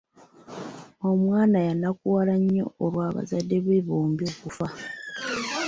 [1.11, 4.67] Omwana yanakuwala nnyo olwa bazadde be bombi okufa.